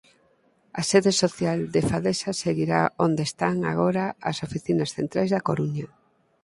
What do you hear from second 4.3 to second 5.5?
oficinas centrais da